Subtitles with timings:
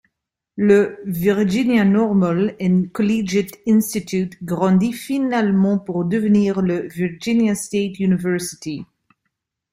[0.57, 8.83] Le Virginia Normal and Collegiate Institute grandit finalement pour devenir le Virginia State University.